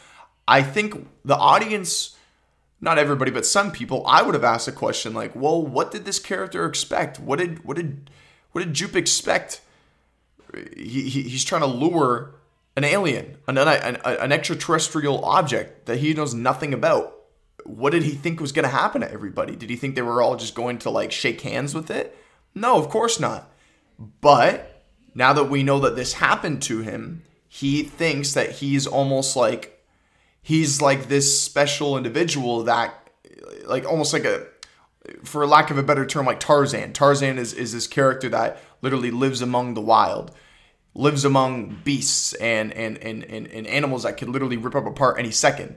[0.46, 2.16] I think the audience,
[2.80, 6.04] not everybody, but some people, I would have asked a question like, "Well, what did
[6.04, 7.20] this character expect?
[7.20, 8.10] What did what did
[8.52, 9.60] what did Jupe expect?
[10.76, 12.34] He, he he's trying to lure
[12.76, 17.16] an alien, an, an, an extraterrestrial object that he knows nothing about.
[17.64, 19.54] What did he think was going to happen to everybody?
[19.54, 22.16] Did he think they were all just going to like shake hands with it?
[22.54, 23.52] No, of course not.
[24.20, 24.82] But
[25.14, 29.79] now that we know that this happened to him, he thinks that he's almost like
[30.42, 32.94] he's like this special individual that
[33.66, 34.46] like almost like a
[35.24, 36.92] for lack of a better term like Tarzan.
[36.92, 40.32] Tarzan is is this character that literally lives among the wild.
[40.94, 45.18] Lives among beasts and and, and, and, and animals that could literally rip up apart
[45.18, 45.76] any second.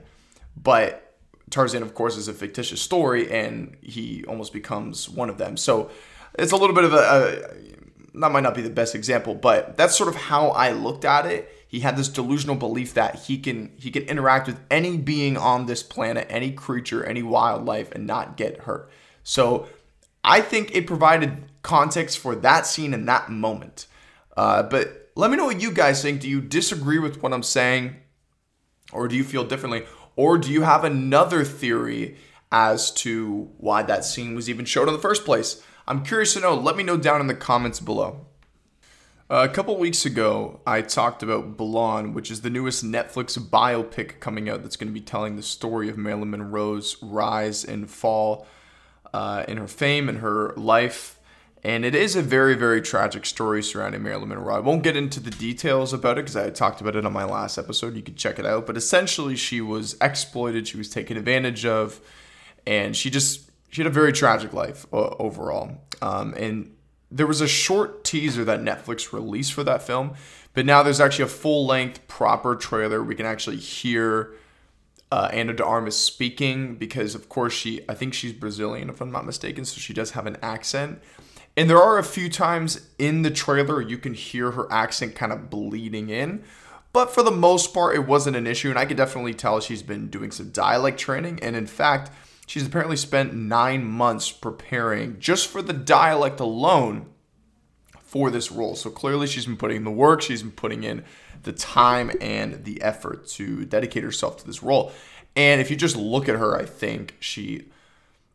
[0.56, 1.16] But
[1.50, 5.56] Tarzan, of course, is a fictitious story, and he almost becomes one of them.
[5.56, 5.90] So
[6.38, 9.76] it's a little bit of a, a that might not be the best example, but
[9.76, 11.50] that's sort of how I looked at it.
[11.74, 15.66] He had this delusional belief that he can he can interact with any being on
[15.66, 18.88] this planet, any creature, any wildlife, and not get hurt.
[19.24, 19.66] So
[20.22, 23.88] I think it provided context for that scene in that moment.
[24.36, 26.20] Uh, but let me know what you guys think.
[26.20, 27.96] Do you disagree with what I'm saying,
[28.92, 29.82] or do you feel differently,
[30.14, 32.18] or do you have another theory
[32.52, 35.60] as to why that scene was even showed in the first place?
[35.88, 36.54] I'm curious to know.
[36.54, 38.26] Let me know down in the comments below.
[39.30, 44.20] Uh, a couple weeks ago, I talked about Blonde, which is the newest Netflix biopic
[44.20, 48.46] coming out that's going to be telling the story of Marilyn Monroe's rise and fall
[49.14, 51.18] uh, in her fame and her life.
[51.62, 54.56] And it is a very, very tragic story surrounding Marilyn Monroe.
[54.56, 57.24] I won't get into the details about it because I talked about it on my
[57.24, 57.96] last episode.
[57.96, 58.66] You can check it out.
[58.66, 61.98] But essentially, she was exploited, she was taken advantage of,
[62.66, 65.80] and she just she had a very tragic life uh, overall.
[66.02, 66.74] Um, and
[67.14, 70.14] there was a short teaser that Netflix released for that film,
[70.52, 73.02] but now there's actually a full length, proper trailer.
[73.04, 74.34] We can actually hear
[75.12, 79.12] uh, Ana de Armas speaking because, of course, she I think she's Brazilian if I'm
[79.12, 81.00] not mistaken, so she does have an accent.
[81.56, 85.32] And there are a few times in the trailer you can hear her accent kind
[85.32, 86.42] of bleeding in.
[86.92, 89.82] But for the most part, it wasn't an issue, and I could definitely tell she's
[89.84, 91.38] been doing some dialect training.
[91.42, 92.10] And in fact,
[92.46, 97.06] She's apparently spent nine months preparing just for the dialect alone
[98.00, 98.76] for this role.
[98.76, 101.04] So clearly, she's been putting in the work, she's been putting in
[101.42, 104.92] the time and the effort to dedicate herself to this role.
[105.36, 107.66] And if you just look at her, I think she,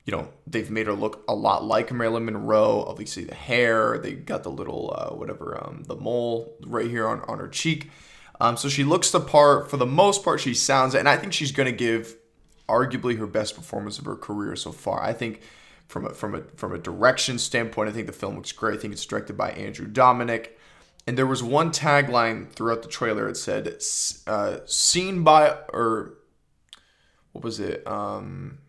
[0.05, 2.83] you know, they've made her look a lot like Marilyn Monroe.
[2.87, 7.21] Obviously, the hair, they got the little, uh, whatever, um, the mole right here on,
[7.21, 7.89] on her cheek.
[8.41, 9.69] Um, so she looks the part.
[9.69, 10.93] For the most part, she sounds.
[10.93, 12.15] And I think she's going to give
[12.69, 15.01] arguably her best performance of her career so far.
[15.03, 15.41] I think
[15.88, 18.77] from a, from a, from a direction standpoint, I think the film looks great.
[18.77, 20.49] I think it's directed by Andrew Dominik.
[21.08, 23.27] And there was one tagline throughout the trailer.
[23.27, 23.82] It said,
[24.27, 26.13] uh, seen by, or
[27.32, 27.86] what was it?
[27.88, 28.60] Um,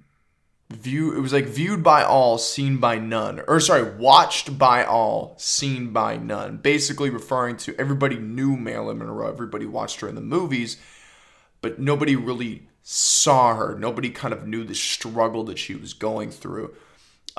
[0.70, 5.34] view it was like viewed by all seen by none or sorry watched by all
[5.36, 10.20] seen by none basically referring to everybody knew marilyn monroe everybody watched her in the
[10.20, 10.76] movies
[11.60, 13.78] but nobody really saw her.
[13.78, 16.74] Nobody kind of knew the struggle that she was going through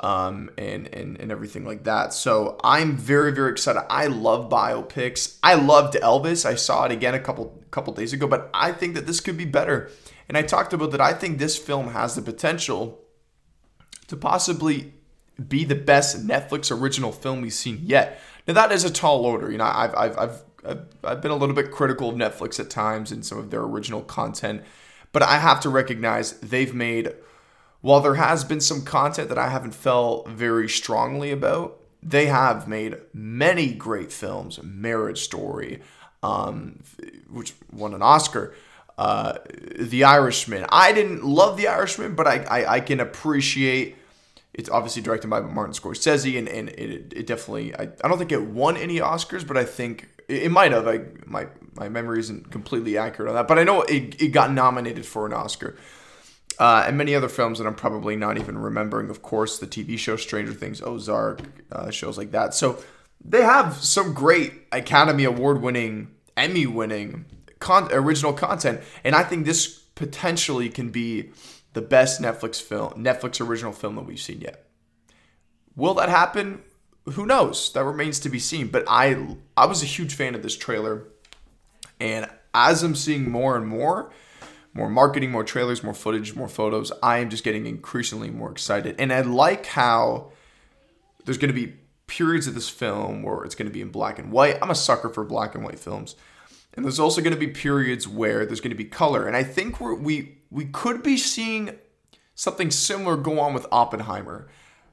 [0.02, 2.14] um, and, and and everything like that.
[2.14, 3.82] So i'm very very excited.
[3.90, 5.36] I love biopics.
[5.42, 6.46] I loved elvis.
[6.46, 9.36] I saw it again a couple couple days ago but i think that this could
[9.36, 9.90] be better.
[10.26, 13.02] And i talked about that i think this film has the potential
[14.06, 14.94] to possibly
[15.48, 18.20] be the best Netflix original film we've seen yet.
[18.48, 19.52] Now that is a tall order.
[19.52, 20.42] You know, I've I've I've
[21.04, 24.00] I've, been a little bit critical of Netflix at times and some of their original
[24.02, 24.62] content,
[25.12, 27.14] but I have to recognize they've made.
[27.80, 32.66] While there has been some content that I haven't felt very strongly about, they have
[32.66, 34.60] made many great films.
[34.62, 35.80] Marriage Story,
[36.22, 36.82] um,
[37.30, 38.54] which won an Oscar.
[38.98, 39.38] Uh,
[39.78, 40.66] the Irishman.
[40.68, 43.96] I didn't love The Irishman, but I, I, I can appreciate
[44.54, 48.32] it's obviously directed by Martin Scorsese, and, and it, it definitely, I, I don't think
[48.32, 50.86] it won any Oscars, but I think it, it might have.
[50.86, 54.52] I, my, my memory isn't completely accurate on that, but I know it, it got
[54.52, 55.76] nominated for an Oscar.
[56.58, 59.08] Uh, and many other films that I'm probably not even remembering.
[59.08, 61.40] Of course, the TV show Stranger Things, Ozark,
[61.72, 62.52] uh, shows like that.
[62.54, 62.82] So
[63.24, 67.24] they have some great Academy Award winning, Emmy winning
[67.58, 68.82] con- original content.
[69.02, 71.30] And I think this potentially can be
[71.72, 74.66] the best Netflix film, Netflix original film that we've seen yet.
[75.74, 76.62] Will that happen?
[77.06, 77.72] Who knows?
[77.72, 78.68] That remains to be seen.
[78.68, 81.08] But I I was a huge fan of this trailer.
[82.00, 84.12] And as I'm seeing more and more,
[84.74, 88.96] more marketing, more trailers, more footage, more photos, I am just getting increasingly more excited.
[88.98, 90.32] And I like how
[91.24, 91.74] there's going to be
[92.06, 94.58] periods of this film where it's going to be in black and white.
[94.60, 96.16] I'm a sucker for black and white films.
[96.74, 99.26] And there's also going to be periods where there's going to be color.
[99.26, 101.78] And I think we're, we we could be seeing
[102.34, 104.48] something similar go on with Oppenheimer.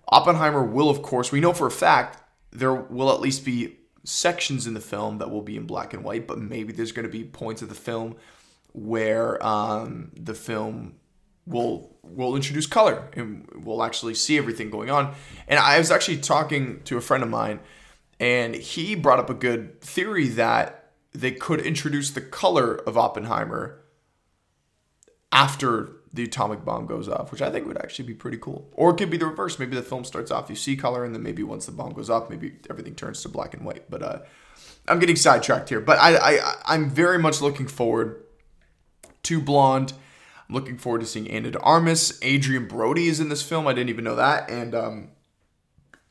[0.10, 4.66] Oppenheimer will, of course, we know for a fact there will at least be sections
[4.66, 7.12] in the film that will be in black and white, but maybe there's going to
[7.12, 8.16] be points of the film
[8.74, 10.96] where um, the film
[11.46, 15.14] will will introduce color and we'll actually see everything going on.
[15.48, 17.60] And I was actually talking to a friend of mine,
[18.20, 20.79] and he brought up a good theory that
[21.20, 23.82] they could introduce the color of Oppenheimer
[25.32, 28.70] after the atomic bomb goes off, which I think would actually be pretty cool.
[28.74, 29.60] Or it could be the reverse.
[29.60, 32.10] Maybe the film starts off, you see color, and then maybe once the bomb goes
[32.10, 33.90] off, maybe everything turns to black and white.
[33.90, 34.20] But uh,
[34.88, 35.82] I'm getting sidetracked here.
[35.82, 38.24] But I, I, I'm very much looking forward
[39.24, 39.94] to Blonde.
[40.48, 42.20] I'm looking forward to seeing Ana de Armas.
[42.24, 43.68] Adrien Brody is in this film.
[43.68, 44.50] I didn't even know that.
[44.50, 45.10] And, um,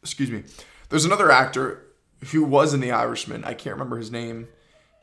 [0.02, 0.44] excuse me.
[0.90, 1.86] There's another actor
[2.30, 3.42] who was in The Irishman.
[3.44, 4.48] I can't remember his name.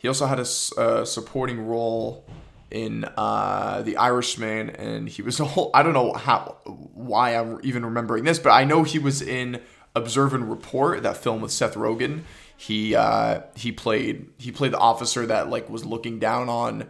[0.05, 0.45] He also had a
[0.79, 2.27] uh, supporting role
[2.69, 5.71] in uh, The Irishman, and he was a whole.
[5.73, 6.57] I don't know how
[6.93, 9.63] why I'm even remembering this, but I know he was in
[9.95, 12.21] Observe and Report, that film with Seth Rogen.
[12.55, 16.87] He uh, he played he played the officer that like was looking down on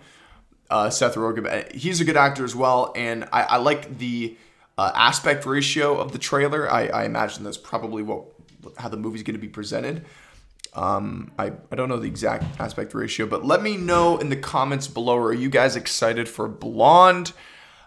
[0.70, 1.74] uh, Seth Rogen.
[1.74, 4.36] He's a good actor as well, and I, I like the
[4.78, 6.70] uh, aspect ratio of the trailer.
[6.70, 8.26] I, I imagine that's probably what
[8.76, 10.04] how the movie's going to be presented.
[10.76, 14.36] Um, I, I don't know the exact aspect ratio, but let me know in the
[14.36, 15.18] comments below.
[15.18, 17.32] Are you guys excited for Blonde?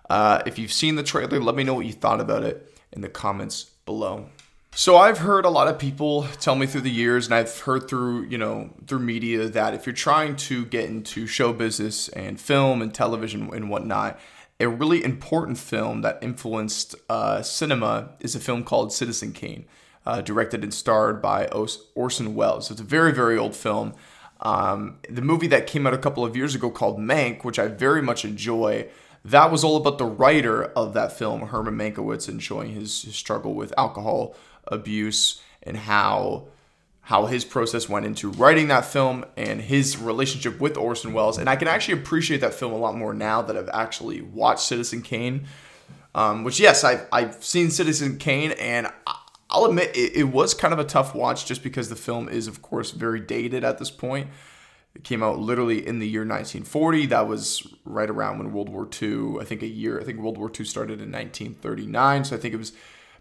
[0.09, 3.03] Uh, if you've seen the trailer, let me know what you thought about it in
[3.03, 4.27] the comments below.
[4.75, 7.89] So I've heard a lot of people tell me through the years, and I've heard
[7.89, 12.41] through you know through media that if you're trying to get into show business and
[12.41, 14.19] film and television and whatnot,
[14.61, 19.67] a really important film that influenced uh, cinema is a film called Citizen Kane
[20.09, 21.47] uh, directed and starred by
[21.95, 22.71] Orson Welles.
[22.71, 23.93] It's a very, very old film.
[24.41, 27.69] Um, the movie that came out a couple of years ago called Mank, which I
[27.69, 28.89] very much enjoy,
[29.23, 33.17] that was all about the writer of that film, Herman Mankiewicz, and showing his, his
[33.17, 34.35] struggle with alcohol
[34.67, 36.49] abuse and how
[37.03, 41.39] how his process went into writing that film and his relationship with Orson Welles.
[41.39, 44.61] And I can actually appreciate that film a lot more now that I've actually watched
[44.61, 45.47] Citizen Kane.
[46.15, 48.89] Um, which yes, I've, I've seen Citizen Kane, and
[49.51, 52.47] I'll admit it, it, was kind of a tough watch just because the film is,
[52.49, 54.29] of course, very dated at this point.
[54.95, 57.07] It came out literally in the year 1940.
[57.07, 60.37] That was right around when World War II, I think a year, I think World
[60.37, 62.25] War II started in 1939.
[62.25, 62.73] So I think it was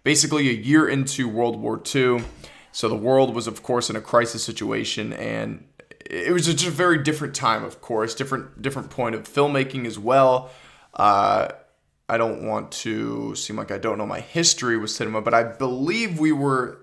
[0.03, 2.23] basically a year into World War II.
[2.71, 5.65] So the world was, of course, in a crisis situation, and
[6.05, 9.97] it was just a very different time, of course, different different point of filmmaking as
[9.97, 10.51] well.
[10.93, 11.49] Uh,
[12.09, 15.43] I don't want to seem like I don't know my history with cinema, but I
[15.43, 16.79] believe we were.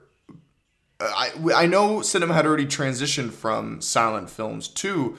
[1.00, 5.16] I I know cinema had already transitioned from silent films to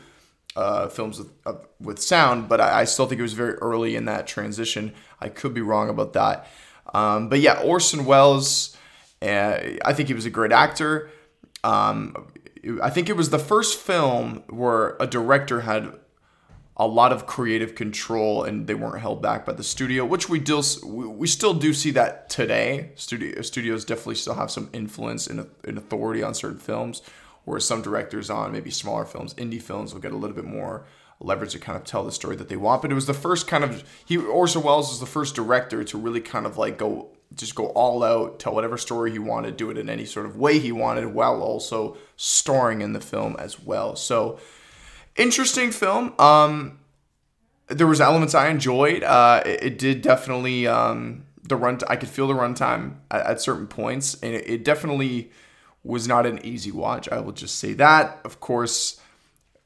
[0.55, 3.95] uh, films with, uh, with sound, but I, I, still think it was very early
[3.95, 4.93] in that transition.
[5.19, 6.47] I could be wrong about that.
[6.93, 8.77] Um, but yeah, Orson Welles,
[9.21, 11.09] uh, I think he was a great actor.
[11.63, 12.31] Um,
[12.81, 15.99] I think it was the first film where a director had
[16.77, 20.39] a lot of creative control and they weren't held back by the studio, which we
[20.39, 22.91] do we still do see that today.
[22.95, 27.01] Studio studios definitely still have some influence and, and authority on certain films,
[27.45, 30.85] whereas some directors on maybe smaller films, indie films, will get a little bit more
[31.21, 32.81] leverage to kind of tell the story that they want.
[32.81, 35.97] But it was the first kind of he Orson Welles was the first director to
[35.97, 39.69] really kind of like go just go all out, tell whatever story he wanted, do
[39.69, 43.59] it in any sort of way he wanted, while also starring in the film as
[43.59, 43.95] well.
[43.95, 44.39] So
[45.15, 46.13] interesting film.
[46.19, 46.79] Um,
[47.67, 49.03] there was elements I enjoyed.
[49.03, 51.79] Uh, it, it did definitely um, the run.
[51.89, 55.31] I could feel the runtime at, at certain points, and it, it definitely
[55.83, 57.09] was not an easy watch.
[57.09, 58.19] I will just say that.
[58.25, 58.99] Of course,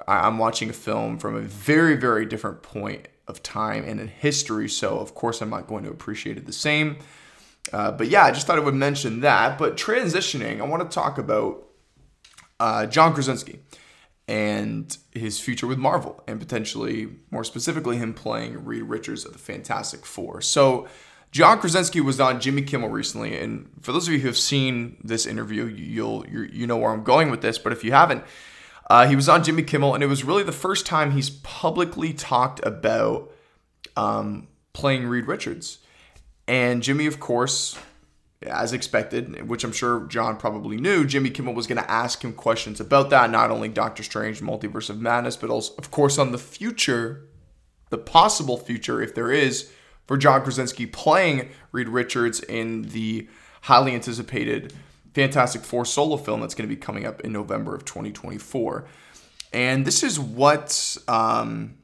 [0.07, 4.67] I'm watching a film from a very, very different point of time and in history,
[4.67, 6.97] so of course I'm not going to appreciate it the same.
[7.71, 9.57] Uh, but yeah, I just thought I would mention that.
[9.57, 11.67] But transitioning, I want to talk about
[12.59, 13.59] uh, John Krasinski
[14.29, 19.39] and his future with Marvel, and potentially, more specifically, him playing Reed Richards of the
[19.39, 20.39] Fantastic Four.
[20.41, 20.87] So,
[21.31, 24.97] John Krasinski was on Jimmy Kimmel recently, and for those of you who have seen
[25.03, 27.57] this interview, you'll you know where I'm going with this.
[27.57, 28.23] But if you haven't,
[28.87, 32.13] uh, he was on Jimmy Kimmel, and it was really the first time he's publicly
[32.13, 33.31] talked about
[33.97, 35.79] um, playing Reed Richards.
[36.47, 37.79] And Jimmy, of course,
[38.45, 42.33] as expected, which I'm sure John probably knew, Jimmy Kimmel was going to ask him
[42.33, 46.31] questions about that, not only Doctor Strange, Multiverse of Madness, but also, of course, on
[46.31, 47.25] the future,
[47.89, 49.71] the possible future, if there is,
[50.07, 53.27] for John Krasinski playing Reed Richards in the
[53.63, 54.73] highly anticipated
[55.13, 58.85] Fantastic Four solo film that's going to be coming up in November of 2024.
[59.51, 61.75] And this is what um,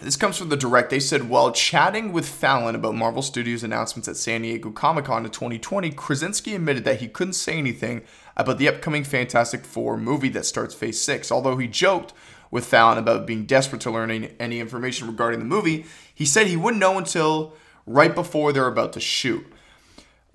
[0.00, 0.90] this comes from the direct.
[0.90, 5.24] They said, while chatting with Fallon about Marvel Studios' announcements at San Diego Comic Con
[5.24, 8.02] in 2020, Krasinski admitted that he couldn't say anything
[8.36, 11.32] about the upcoming Fantastic Four movie that starts Phase 6.
[11.32, 12.12] Although he joked
[12.50, 16.56] with Fallon about being desperate to learn any, information regarding the movie, he said he
[16.56, 17.54] wouldn't know until
[17.86, 19.46] right before they're about to shoot.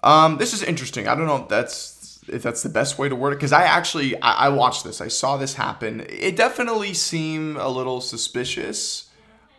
[0.01, 1.07] Um, this is interesting.
[1.07, 3.63] I don't know if that's if that's the best way to word it because I
[3.63, 5.01] actually I, I watched this.
[5.01, 6.05] I saw this happen.
[6.09, 9.10] It definitely seemed a little suspicious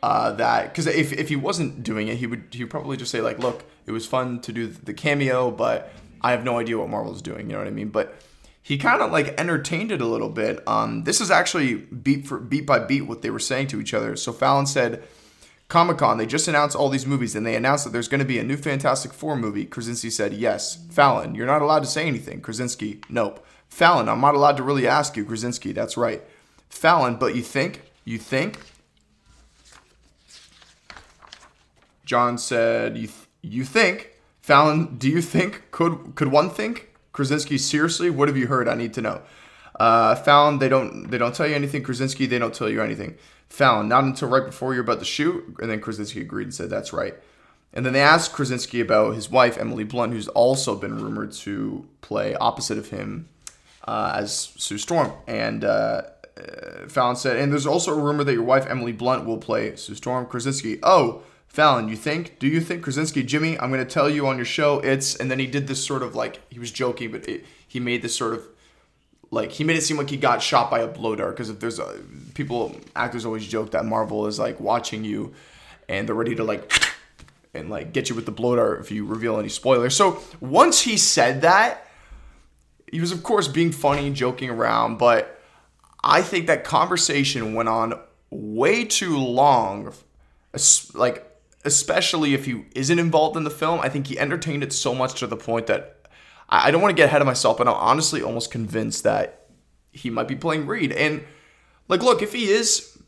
[0.02, 3.10] uh, that because if, if he wasn't doing it, he would he would probably just
[3.10, 6.78] say like, look, it was fun to do the cameo, but I have no idea
[6.78, 7.46] what Marvel's doing.
[7.46, 7.88] You know what I mean?
[7.88, 8.14] But
[8.62, 10.66] he kind of like entertained it a little bit.
[10.66, 13.94] Um, this is actually beat for beat by beat what they were saying to each
[13.94, 14.16] other.
[14.16, 15.02] So Fallon said.
[15.68, 18.26] Comic Con, they just announced all these movies and they announced that there's going to
[18.26, 19.64] be a new Fantastic Four movie.
[19.64, 20.76] Krasinski said, Yes.
[20.90, 22.42] Fallon, you're not allowed to say anything.
[22.42, 23.42] Krasinski, nope.
[23.70, 25.24] Fallon, I'm not allowed to really ask you.
[25.24, 26.22] Krasinski, that's right.
[26.68, 27.80] Fallon, but you think?
[28.04, 28.58] You think?
[32.12, 34.10] John said, "You th- you think
[34.42, 34.96] Fallon?
[34.98, 37.56] Do you think could could one think Krasinski?
[37.56, 38.68] Seriously, what have you heard?
[38.68, 39.22] I need to know."
[39.80, 41.82] Uh, Fallon, they don't they don't tell you anything.
[41.82, 43.16] Krasinski, they don't tell you anything.
[43.48, 45.42] Fallon, not until right before you're about to shoot.
[45.58, 47.14] And then Krasinski agreed and said, "That's right."
[47.72, 51.86] And then they asked Krasinski about his wife Emily Blunt, who's also been rumored to
[52.02, 53.26] play opposite of him
[53.88, 55.12] uh, as Sue Storm.
[55.26, 56.02] And uh,
[56.36, 59.76] uh Fallon said, and there's also a rumor that your wife Emily Blunt will play
[59.76, 60.26] Sue Storm.
[60.26, 61.22] Krasinski, oh,
[61.52, 62.38] Fallon, you think?
[62.38, 63.58] Do you think Krasinski, Jimmy?
[63.58, 64.80] I'm going to tell you on your show.
[64.80, 67.78] It's and then he did this sort of like he was joking, but it, he
[67.78, 68.48] made this sort of
[69.30, 71.60] like he made it seem like he got shot by a blow dart because if
[71.60, 72.00] there's a,
[72.32, 75.34] people actors always joke that Marvel is like watching you
[75.90, 76.72] and they're ready to like
[77.54, 79.94] and like get you with the blow dart if you reveal any spoilers.
[79.94, 81.86] So once he said that,
[82.90, 85.38] he was of course being funny, joking around, but
[86.02, 88.00] I think that conversation went on
[88.30, 89.92] way too long.
[90.94, 91.28] Like
[91.64, 93.80] especially if he isn't involved in the film.
[93.80, 96.06] I think he entertained it so much to the point that
[96.48, 99.46] I don't want to get ahead of myself, but I'm honestly almost convinced that
[99.92, 100.92] he might be playing Reed.
[100.92, 101.24] And
[101.88, 102.98] like, look, if he is,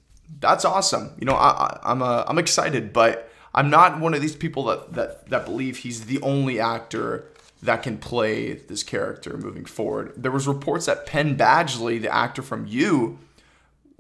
[0.41, 1.15] that's awesome.
[1.19, 4.65] You know, I, am a, uh, I'm excited, but I'm not one of these people
[4.65, 7.31] that that that believe he's the only actor
[7.63, 10.13] that can play this character moving forward.
[10.17, 13.19] There was reports that Penn Badgley, the actor from You,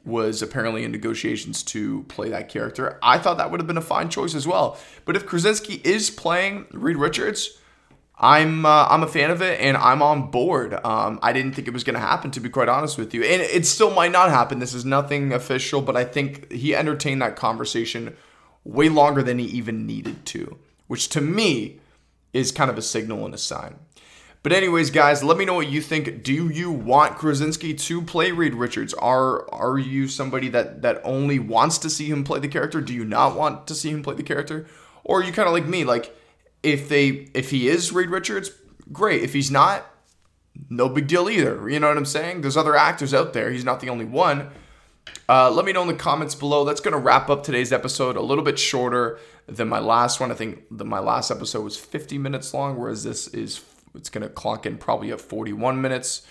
[0.04, 2.98] was apparently in negotiations to play that character.
[3.02, 4.78] I thought that would have been a fine choice as well.
[5.04, 7.58] But if Krasinski is playing Reed Richards,
[8.16, 10.74] I'm uh, I'm a fan of it and I'm on board.
[10.84, 13.24] Um, I didn't think it was going to happen, to be quite honest with you,
[13.24, 14.60] and it still might not happen.
[14.60, 18.16] This is nothing official, but I think he entertained that conversation
[18.62, 21.80] way longer than he even needed to, which to me
[22.32, 23.76] is kind of a signal and a sign.
[24.44, 26.22] But anyways, guys, let me know what you think.
[26.22, 28.92] Do you want Krasinski to play Reed Richards?
[28.92, 32.82] Are are you somebody that that only wants to see him play the character?
[32.82, 34.66] Do you not want to see him play the character?
[35.02, 36.14] Or you kind of like me, like
[36.62, 38.50] if they if he is Reed Richards,
[38.92, 39.22] great.
[39.22, 39.86] If he's not,
[40.68, 41.66] no big deal either.
[41.70, 42.42] You know what I'm saying?
[42.42, 43.50] There's other actors out there.
[43.50, 44.50] He's not the only one.
[45.26, 46.66] Uh, let me know in the comments below.
[46.66, 48.14] That's going to wrap up today's episode.
[48.16, 50.30] A little bit shorter than my last one.
[50.30, 53.64] I think the, my last episode was 50 minutes long, whereas this is
[53.94, 56.26] it's going to clock in probably at 41 minutes.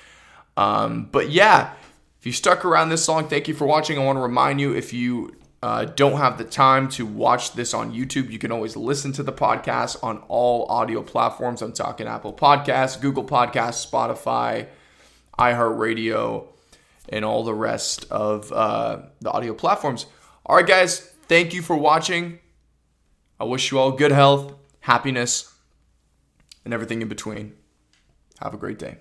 [0.57, 1.73] Um, but yeah,
[2.19, 3.97] if you stuck around this long, thank you for watching.
[3.97, 7.73] I want to remind you if you uh, don't have the time to watch this
[7.73, 11.61] on YouTube, you can always listen to the podcast on all audio platforms.
[11.61, 14.67] I'm talking Apple Podcasts, Google Podcasts, Spotify,
[15.39, 16.47] iHeartRadio,
[17.09, 20.05] and all the rest of uh, the audio platforms.
[20.45, 22.39] All right, guys, thank you for watching.
[23.39, 25.52] I wish you all good health, happiness,
[26.65, 27.53] and everything in between.
[28.39, 28.97] Have a great day.